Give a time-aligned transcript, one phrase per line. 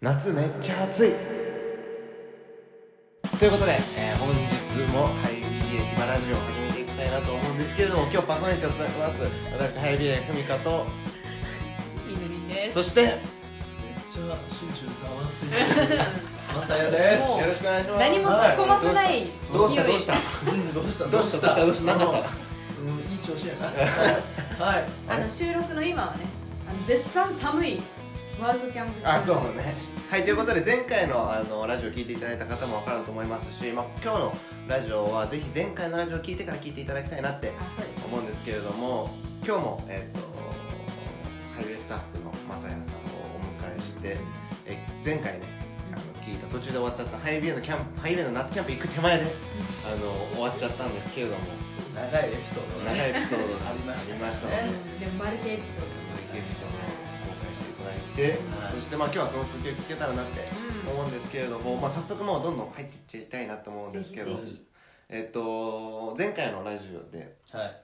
[0.00, 1.12] 夏めっちゃ暑い。
[3.38, 10.86] ということで、えー本日もハイビエヒマラジオを始めていきたいなと思うんですけれども今日パーソナリティを務めます私ハイビエふみかと
[12.08, 12.74] みぬりんです。
[12.74, 13.18] そしてよめっ
[14.10, 16.00] ちゃ心中ざわついてる。
[16.54, 18.00] まさやですもうろしくお願いします。
[18.00, 19.26] 何も突っ込ませない。
[19.52, 19.84] どうした？
[19.84, 20.14] どうした？
[20.50, 21.04] うんどうした？
[21.06, 21.54] どうした？
[21.56, 21.98] どうした？
[21.98, 22.28] どうした？
[22.80, 23.66] うんいい調子やな。
[23.68, 23.72] は
[24.80, 24.84] い。
[25.08, 26.24] あの収録の今はね、
[26.68, 27.82] あの絶賛寒い
[28.40, 29.08] ワールドキャンプ。
[29.08, 29.72] あそうね。
[30.10, 34.34] はいということで前回のあのラジオを聞いていただいた方も分かると思いますし、まあ、今日の
[34.66, 38.04] ラジオはぜひ前回のラジオを聞いてから聞いていただきたいなってあ、そうです、ね。
[38.06, 39.10] 思うんですけれども
[39.46, 40.26] 今日も、えっと
[41.54, 44.16] ハイウェイスタッフのまさやさんをお迎えして
[44.66, 45.40] え前回ね
[45.92, 49.26] あの聞いた途中で終わっちゃったハイウェイのキャンプハイウェイの夏キャンプ行く手前で
[49.86, 51.42] あの終わっちゃったんですけれども
[51.94, 54.24] 長いエピソードが長いエピソードがありましたね。
[54.24, 55.06] ありましたので。
[55.06, 57.09] もマルテエピソードマイクエピソード
[57.80, 58.72] ただいて、はい。
[58.74, 60.92] そしてまあ今日はその続きを聞けたらなってうん。
[60.92, 64.38] 思うんですけれども、まあ早速もうどんどん入っていっちゃいたいなと思うんですけど
[65.08, 67.76] えっと前回のラジオではい。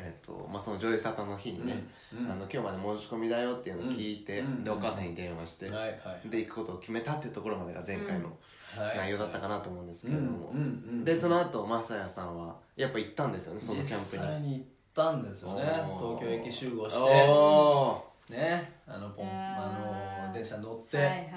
[0.00, 1.86] えっとまあそのジョイサタの日にね、
[2.16, 2.30] うん。
[2.30, 4.64] あの今日まで申し込みだよっていうのを聞いて、うん。
[4.64, 6.28] でお母さんに電話して、はいはい。
[6.28, 8.36] で行くことを決めたっていうところまでが前回の
[8.76, 8.98] はい。
[8.98, 10.58] 内容だったかなと思うんですけうんれども、うん。
[10.58, 11.04] うん。
[11.04, 14.00] でその後マサヤさんはやっぱ行ったんですよねそのキャンプに。
[14.00, 14.64] 実際に行っ
[14.94, 15.62] たんですよね。
[15.62, 21.28] 東京駅集合しおてねあのポンあの電車乗って、はいはいはいは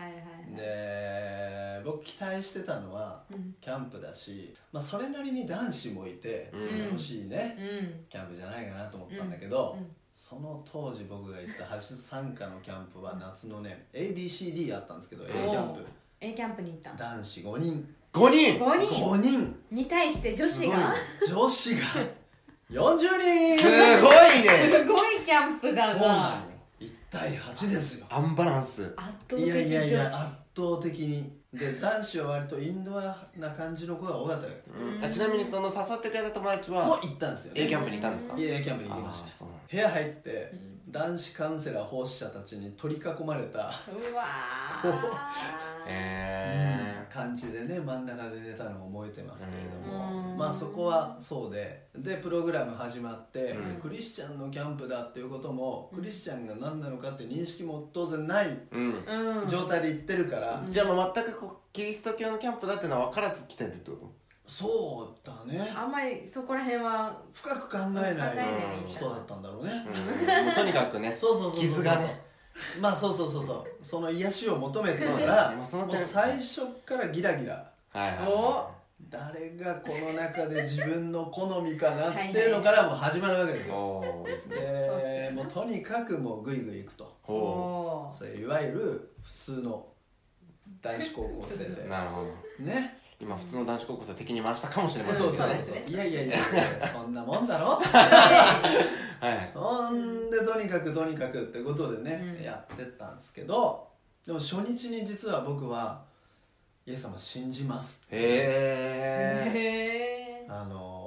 [0.53, 0.55] い。
[0.55, 3.55] で僕期待してたのはうん。
[3.61, 6.85] キャンプだし、まあ、それなりに男子もいてうん。
[6.85, 8.05] 楽しいね、うん。
[8.09, 9.87] キャンプじゃないかなと思ったんだけど、うん。
[10.15, 15.85] その当時僕が行った初参加のキャンプは夏のね ABCD あったんですけど A キャンプ。
[16.19, 16.93] A キャンプに行った。
[16.93, 17.95] 男子5人。
[18.13, 18.59] 5人。
[18.59, 18.87] 五人。
[18.87, 19.59] 5人。
[19.71, 20.93] に対して女子が？
[21.27, 21.81] 女子が
[22.69, 23.57] 40人。
[23.57, 24.69] すごいね。
[24.71, 26.11] すごいキャンプだそうなんよ。
[26.11, 26.45] な。
[26.45, 26.50] 1
[27.11, 28.07] 対8ですよ。
[28.09, 28.93] アンバランス。
[28.95, 30.15] 圧倒的いやいやいや圧
[30.55, 31.39] 倒的に。
[31.53, 34.53] で男子は割とインドアな感じの子が多かったよ。
[34.97, 35.03] うん。
[35.05, 38.37] あちなみにその誘ってくれた友達はもう行ったんですよ A ねキャンプにいたんですか？
[38.37, 39.45] いや A キャンプに行きました。
[39.69, 40.53] 部屋入って
[40.91, 44.91] 男子カウンセラー奉仕者たちに取り囲まれたうわー。
[45.87, 50.31] え感じでね真ん中で寝たのを覚えてますけれども。
[50.31, 50.37] うん。
[50.37, 51.89] まあそこはそうで。
[51.95, 53.75] でプログラム始まって、うん。
[53.75, 59.41] でクリスチャンのキャンプだっていうこともクリスチャンが何なのかって認識も当然ないーうん。
[59.41, 59.47] うん。
[59.47, 64.13] 状態で行ってるから、じゃあもう全くこうキリスト教のキャンプだっていうのは分からず来てるってこ
[64.51, 65.71] そうだね。
[65.73, 69.71] あんまりそこら辺は深く考えない人だったんだろうね、
[70.25, 71.15] と、うん、とにかくね。
[71.15, 71.61] そうそうそうそう。
[71.61, 72.21] 傷がね。
[72.81, 73.65] まあそうそうそうそう。
[73.81, 77.71] その癒しを求めてたからねもうそのもう最初からギラギラ。
[77.93, 78.69] はいはいお。
[79.09, 84.03] 誰がこの中で自分の好みかなっていうのからもう始まるわけですよ。
[84.25, 84.57] ですね。
[84.57, 87.15] でもうとにかくもうグイグイ行くと。
[87.25, 89.87] それいわゆる普通の
[90.81, 91.87] 男子高校生うで。
[91.87, 92.25] なるほ
[92.59, 92.65] ど。
[92.65, 95.93] ね今普通の男子高校生敵に回したかもしれませんそうそうけどねそう。
[95.93, 96.37] いやいやいや
[96.91, 97.79] そんなもんだろ？
[99.21, 99.51] はい。
[99.53, 102.43] ほんでとにかくとにかくってことでね、うん。
[102.43, 103.87] やってったんですけど
[104.25, 106.03] でも初日に実は僕は
[106.87, 111.01] 「イエス様信じます」へえへえあのー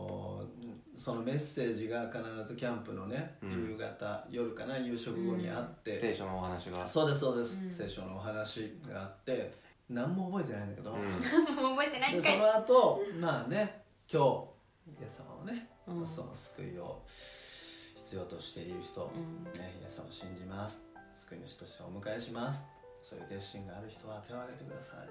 [0.97, 3.51] そのメッセージが必ずキャンプのね、うん。
[3.73, 6.87] 夕方夜かな夕食後にあって、聖書のお話が。
[6.87, 7.71] そうですそうです、うん。
[7.71, 9.53] 聖書のお話があって
[9.89, 11.55] 何も覚えてないんだけど、うん。
[11.55, 12.33] もう覚えてないんかい。
[12.33, 16.07] でその後まあね今日イエス様をね、うん。
[16.07, 19.45] その救いを必要としている人、うん。
[19.61, 20.83] ね、イエス様を信じます。
[21.17, 22.65] 救い主としてお迎えします。
[23.03, 25.09] そういう決心がある人は手を挙げてください。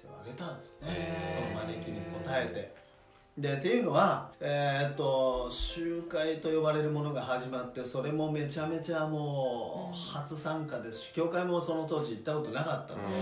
[0.00, 0.88] 手を挙げたんですよね。
[0.88, 1.52] へー。
[1.52, 2.88] その招きに応えて。
[3.38, 10.98] でっていうのはえーっと集会と呼ばれるものが始まってそれもめちゃめちゃもう初参加です。
[10.98, 13.14] し教会もその当時行ったことなかったので、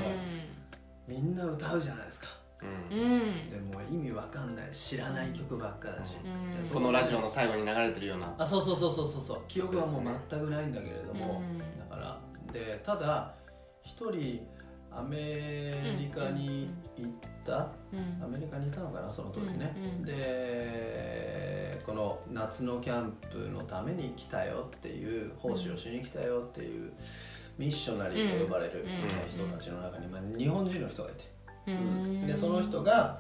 [1.06, 2.26] みんな歌うじゃないですか。
[2.90, 3.50] うん。
[3.50, 6.62] でも意味わかんない知らない曲ばっかだし、うん。
[6.62, 8.34] でこのラジオの最後に流れてるような。
[8.38, 9.40] あそうそうそうそうそうそう。
[9.48, 11.58] 記憶はもう全くないんだけれども、うん。
[11.58, 12.18] だから
[12.52, 13.34] でただ
[13.82, 14.46] 一人
[14.90, 17.12] アメリカに行っ
[17.44, 18.24] た、うん。
[18.24, 20.04] アメリカにいたのかなその当時ね、うんうん。
[20.04, 26.92] でこの夏のキャンプのために来たよっていう奉仕をしに来たよっていう
[27.58, 29.08] ミッショナリーと呼ばれるうん。
[29.28, 31.24] 人たちの中に、まあ、日本人の人がいて、
[31.68, 32.26] うん。
[32.26, 33.18] でその人が、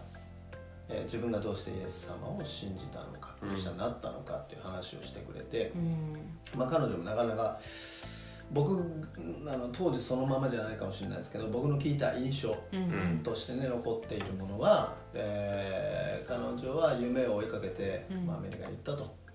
[0.88, 6.14] えー自分がどうしてイエス様を信じたのかクリスチャンになったのかっていう話をしてくれて、うん。
[6.56, 7.58] まあ、彼女もなかなか
[8.52, 8.72] 僕
[9.48, 13.20] あの当時そのままじゃないかもしれないですけど僕の聞いた印象うん。
[13.24, 18.26] としてね残っているものは、えー彼女は夢を追いかけて、うん。
[18.26, 19.02] まあ、アメリカに行ったと。
[19.04, 19.25] うん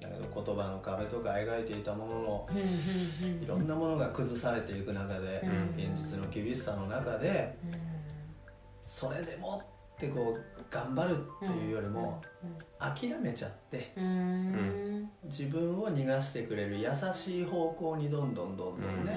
[0.00, 5.74] だけど言葉の壁とか描いていたもののうんうんいろんなものが崩されていく中で、うん。
[5.76, 7.56] 現実の厳しさの中で
[8.82, 9.62] それでも
[9.96, 12.20] ってこう頑張るっていうよりも
[12.78, 13.92] 諦めちゃって
[15.24, 19.16] 自分を逃がしてくれる優しい方向にどんどんどんどんね、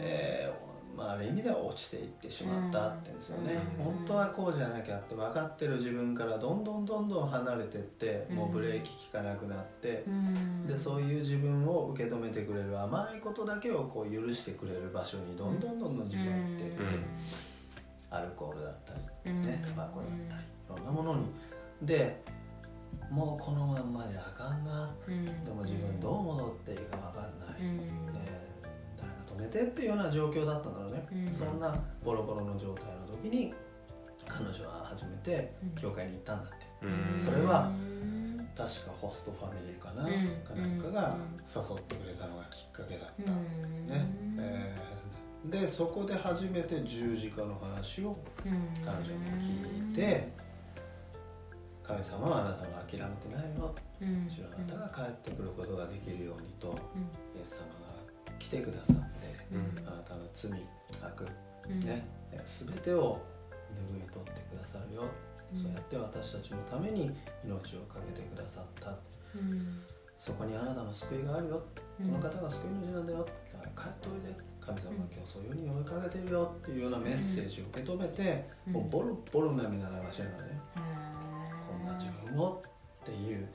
[0.00, 10.66] えーまあ、ある意味では落ちていってしまったってんですよね、うん本当はこうじゃなきゃって分かってる自分からどんどんどんどん離れてってもうブレーキ効かなくなって、うん。
[10.66, 16.84] でそういう自分を受け止めてくれる甘いことだけをこう許してくれる場所にどんどんどんどん自分が行っていって、
[18.10, 19.42] アルコールだったり、うん。
[19.42, 21.26] ね、タバコだったりいろんなものに。
[21.82, 22.20] で
[23.10, 25.24] もうこのまんまじゃあかんなうん。
[25.24, 27.76] でも自分どう戻っていいか分かんない、うん。
[27.78, 28.39] ね、
[29.50, 31.32] てっていうような状況だったのね、うん。
[31.32, 31.74] そんな
[32.04, 33.52] ボロボロの状態の時に
[34.26, 37.18] 彼女は初めて教会に行ったんだって、うん。
[37.18, 38.48] それはうん。
[38.56, 40.10] 確かホストファミリーかな、うん。
[40.44, 41.16] かなんかが
[41.46, 43.86] 誘ってくれたのがきっかけだった、うん。
[43.86, 44.06] ね。
[44.38, 44.90] えー
[45.46, 48.84] でそこで初めて十字架の話をうん。
[48.84, 50.28] 彼女に聞いて
[51.82, 54.24] 神様はあなたは諦めてないようん。
[54.24, 56.74] むしろあなたが帰ってくることができるようにとうん。
[56.74, 59.19] イエス様が来てくださってうん
[59.86, 60.50] あなたの罪
[61.02, 61.26] 悪
[61.68, 61.80] うん。
[61.80, 62.06] ね。
[62.44, 63.20] 全てを
[63.90, 65.02] 拭い取ってくださるよ。
[65.52, 65.62] うん。
[65.62, 67.10] そうやって私たちのために
[67.44, 68.90] 命を懸けてくださった。
[69.34, 69.82] うん。
[70.18, 71.56] そこにあなたの救いがあるよ。
[71.56, 71.64] こ
[72.00, 72.12] うん。
[72.12, 73.26] の方が救い主なんだよ。
[73.52, 74.50] だから帰っておいで。
[74.60, 76.54] 神様が今日そういうふうに呼びかけてるよ。
[76.58, 78.72] っていうようなメッセージを受け止めてうん。
[78.74, 80.60] もうボロボロ涙流しながらね。
[80.76, 80.80] へ
[81.66, 82.62] こんな自分を
[83.02, 83.48] っていう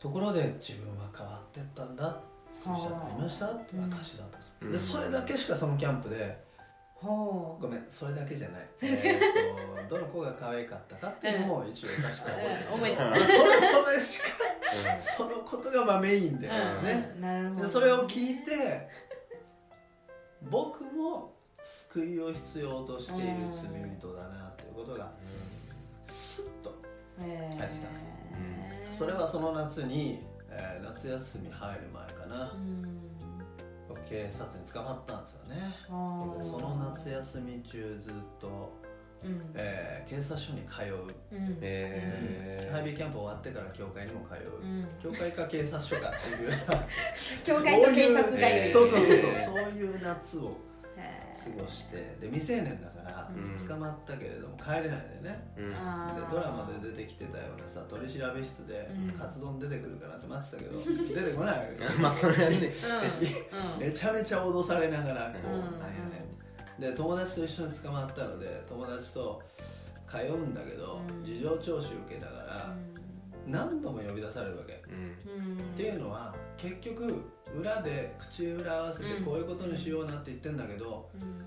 [0.00, 2.04] ところで自分は変わってったんだ。
[2.12, 2.31] ク
[2.70, 3.46] リスチャンになりました？
[3.46, 4.72] っていう証だったんです、うん。
[4.72, 6.42] でそれだけしかそのキャンプで
[6.94, 13.10] ほうごめんそれだけじゃない、えー、と どの子が可愛かったかっていうのも一応確か覚えてる覚えてる。
[13.10, 14.26] まあそれそれしか
[15.00, 16.54] そのことがまあメインで、うん。
[16.84, 17.16] ね。
[17.20, 17.62] なるほど。
[17.62, 18.88] でそれを聞いて
[20.42, 25.12] 僕も救いを必要としている罪人だなっていうことが
[26.04, 26.74] スッと
[27.18, 27.88] 入ってきた。
[28.90, 30.20] それはその夏に、
[30.52, 32.50] えー夏休み入る前かな。
[32.52, 32.98] う、ん。
[33.88, 35.74] 僕警察に捕まったんですよね。
[36.40, 38.72] その夏休み中ずっと、
[39.24, 39.42] うん。
[39.54, 41.58] えー警察署に通う、うん。
[41.62, 44.86] えハイビーキャンプ終わってから教会にも通う、うん。
[45.02, 46.82] 教会か警察署かっていうような。
[47.44, 49.34] 教会と警察がいるそうそうそうそう。
[49.44, 50.56] そういう夏を
[50.96, 53.68] 過ごしてで未成年だからうん。
[53.68, 54.82] 捕まったけれども帰れない
[55.22, 55.68] でね、うん。
[55.68, 55.74] で
[56.30, 59.18] ドラマで出てきてたようなさ取り調べ室でうん。
[59.18, 60.78] カツ丼出てくるかなって待ってたけど、
[61.14, 61.90] 出てこないわけですよ。
[62.00, 62.62] まあそれはねうん。
[62.62, 63.78] うん。
[63.80, 65.60] めちゃめちゃ脅されながらこう、うん。
[65.60, 66.26] なんやね
[66.78, 69.42] で友達と一緒に捕まったので友達と
[70.06, 71.24] 通うんだけど、うん。
[71.24, 72.74] 事情聴取受けながら、
[73.46, 74.78] 何度も呼び出されるわけ、っ
[75.76, 77.22] ていうのは結局
[77.56, 79.24] 裏で口裏合わせてうん。
[79.24, 81.42] こういうことにしようなって言ってんだけど、うん。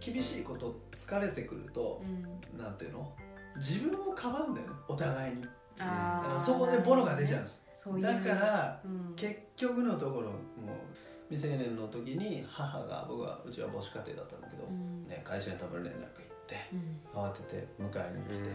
[0.00, 2.58] 厳しいこと疲れてくるとう、ん。
[2.58, 3.12] なんていうの？
[3.56, 5.42] 自分をかばうんだよねお互いに。
[5.42, 5.48] だ
[5.84, 8.02] からそこでボロが出ちゃうんですそういう。
[8.02, 9.14] だからうん。
[9.16, 15.08] 結局のところもう未成年の時に母が僕はうちは母子家庭だったんだけど、うん。
[15.08, 16.10] ね、会社に多分連絡行っ
[16.46, 16.76] てう
[17.18, 17.20] ん。
[17.20, 18.50] 慌てて迎えに来て、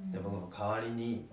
[0.00, 0.12] うん。
[0.12, 1.26] で僕の代わりに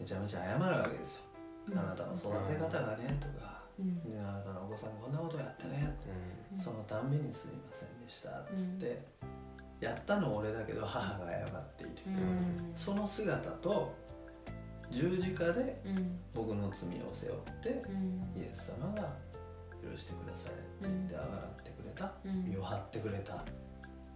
[0.00, 1.20] めちゃめちゃ謝るわけですよ、
[1.68, 1.78] うん。
[1.78, 3.94] あなたの育て方がねとか、うん。
[4.10, 5.76] ねあなたのお子さんこんなことやってね。
[5.76, 6.08] って、
[6.52, 6.58] うん。
[6.58, 9.02] そのたんびにすいませんでしたっつって、
[9.78, 12.72] やったの俺だけど母が謝っている、うん。
[12.74, 13.94] その姿と
[14.90, 16.18] 十字架でうん。
[16.34, 18.40] 僕の罪を背負ってうん。
[18.40, 19.02] イエス様が
[19.82, 22.10] 許してくださいって言ってあがらってくれた。
[22.24, 22.44] うん。
[22.48, 23.44] 身を張ってくれた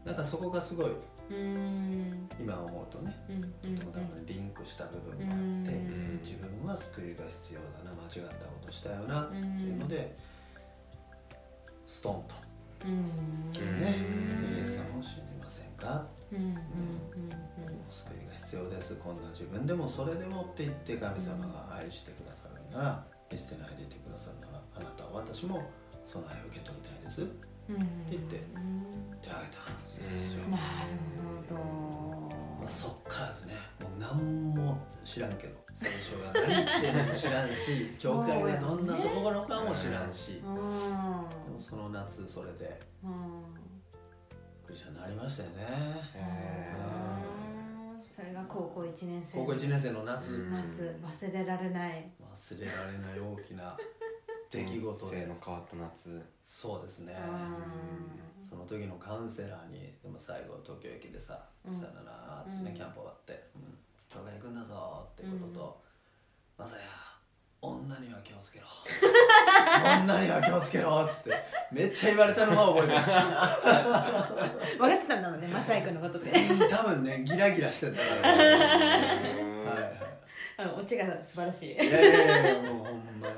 [0.04, 0.92] なんかそこがすごい
[1.30, 2.28] うん。
[2.38, 3.16] 今思うとね
[3.62, 6.20] とても多分リンクした部分うがあってん。
[6.22, 10.14] 自分は救いが必要だな間違ったことしたよなっていうので
[11.86, 12.34] ストンと。
[12.84, 13.52] うん。
[13.80, 13.96] ね
[14.52, 14.58] うん。
[14.58, 16.06] イエス様を信じませんか？
[16.32, 16.58] うんう
[17.88, 18.94] 救いが必要です。
[18.96, 25.62] こんな自分でもそれでもって言って神様が愛してくださるなら見捨てないでいてくださるならあなたは私も
[26.04, 27.26] その愛を受け取りたいです
[27.68, 28.74] 言ってうん
[29.20, 29.70] 手を挙げた。
[29.70, 29.84] ん。
[29.96, 30.62] ですよ、なる
[31.48, 32.28] ほ
[32.60, 33.54] まあ、そっからですね。
[33.80, 35.64] もう何も知らんけど。
[35.72, 40.56] 聖書が何言ってるのも知らんし 教会がどんなところかも知らんし、どうん。
[40.56, 42.80] でもその夏それで。
[43.02, 43.44] うん。
[44.64, 46.74] クリスチャンになりましたよね。
[48.08, 49.38] それが高校1年生。
[49.38, 50.52] 高校1年生の夏、うん。
[50.52, 52.12] 夏忘れられない。
[52.32, 53.76] 忘れられない大きな
[54.50, 55.16] 出来事で。
[55.16, 56.22] 人生の変わった夏。
[56.46, 57.14] そうですね。
[57.14, 61.74] うその時のカウンセラーにでも最後東京駅でさ「うん。
[61.74, 62.74] さよなら」ってね、うん。
[62.74, 65.82] キャンプ終わって「うん、行くんだぞ」ってことと
[66.58, 66.82] 「まさや
[67.64, 68.66] 女には気をつけろ。
[70.04, 71.32] 女には気をつけろっつって
[71.72, 73.10] めっちゃ言われたのは覚えてます。
[74.76, 76.32] 分かってたんだろうねマサイ君のことで。
[76.70, 78.44] 多分ねギラギラしてたから、ね、
[79.64, 80.04] はい。
[80.56, 81.72] あのオチが素晴らしい。
[81.72, 83.34] いやいやいやもうほんまに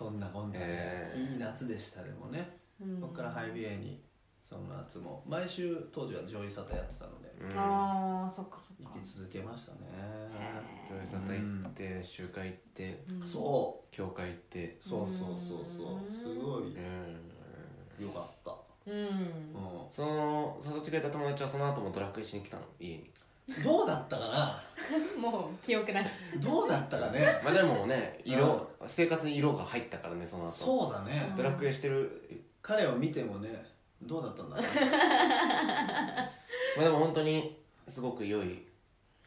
[0.00, 1.14] そんなこんなで、え。
[1.14, 3.00] ーいい夏でしたでもね、うん。
[3.02, 4.00] そこからハイビエに
[4.40, 5.22] その夏も。
[5.26, 7.30] 毎週当時はジョイサタやってたので。
[7.38, 7.58] うん。
[7.58, 8.94] ああそっかそっか。
[8.94, 9.78] 生き続けましたね。
[10.88, 13.26] ジョイサタ行って集会行ってうん。
[13.26, 14.68] そ教会行って。
[14.68, 15.28] うそうそうそう。
[15.36, 16.74] そうすごい。
[16.74, 18.06] うん。
[18.06, 18.56] よかった。
[18.90, 18.96] うん。
[18.96, 19.10] う
[19.90, 22.62] その誘ってくれた友達はその後もドラッグしに来たの？
[22.80, 22.96] 家に。
[22.96, 23.04] ん
[23.64, 24.60] どうだったかな？
[25.20, 26.06] もう記憶ない。
[26.42, 27.40] どうだったかね？
[27.44, 30.50] まあでもね色生活に色が入ったからねその後。
[30.50, 31.32] そうだね。
[31.36, 32.44] ドラッグしてる。
[32.62, 33.64] 彼を見てもね
[34.02, 34.66] どうだったんだろう？
[36.76, 38.66] まあでも本当にすごく良い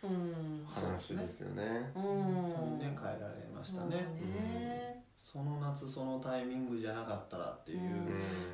[0.04, 0.66] うん。
[0.68, 1.92] 話ですよね。
[1.96, 2.04] うん。
[2.04, 3.98] 本当にね変えられましたそうね。
[3.98, 7.88] ねその夏そのタイミングじゃなかったらっていう、うん。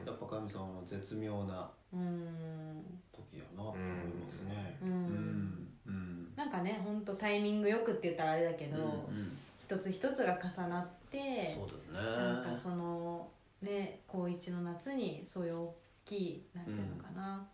[0.06, 3.80] やっぱ神様の絶妙なうん時やなと思い
[4.24, 9.38] ますねううんんうんなんかね本当タイミングよくって言ったらあれだけど、うん
[9.70, 13.28] 一つ一つが重なってそうだなんかねその
[13.62, 15.76] ね高一の夏にそういう大
[16.06, 17.46] きいなんていうのかな、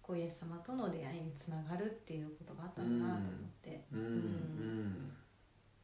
[0.00, 5.12] こうイエス様との出会いにつながるっていうことがあったんだなと思って、うんうん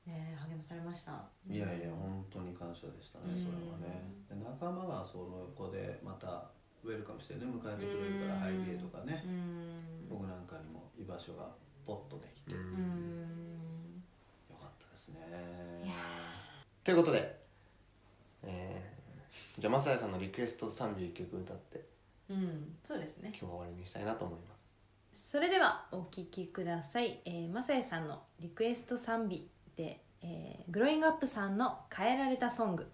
[0.07, 1.21] ね励まされました。
[1.47, 4.09] いやいや本当に感謝でしたねそれはね。
[4.25, 6.49] で仲間がその横でまた
[6.83, 8.41] ウェルカムしてね迎えてくれるからうん。
[8.41, 9.23] ハイビエとかね。
[9.27, 10.09] うん。
[10.09, 11.53] 僕なんかにも居場所が
[11.87, 12.53] ポッとできて。
[12.53, 12.57] よ
[14.59, 15.21] かったですね。
[16.83, 17.41] ということで、
[18.43, 21.85] えー、じゃあマサヤさんのリクエスト賛美一曲歌って。
[22.31, 23.29] うんそうですね。
[23.31, 24.55] 今日は終わりにしたいなと思います。
[25.35, 32.87] それではお聴きください、えー、マサヤさんのリクエスト賛美で、えー、グローイングアップさんの変えられたソング